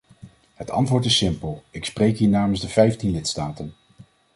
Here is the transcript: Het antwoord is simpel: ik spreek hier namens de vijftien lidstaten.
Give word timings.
Het 0.53 0.69
antwoord 0.69 1.05
is 1.05 1.17
simpel: 1.17 1.63
ik 1.69 1.85
spreek 1.85 2.17
hier 2.17 2.29
namens 2.29 2.59
de 2.61 2.69
vijftien 2.69 3.11
lidstaten. 3.11 3.73